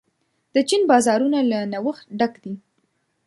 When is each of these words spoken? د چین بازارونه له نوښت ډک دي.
د 0.53 0.55
چین 0.69 0.81
بازارونه 0.91 1.37
له 1.51 1.59
نوښت 1.71 2.05
ډک 2.19 2.33
دي. 2.43 2.53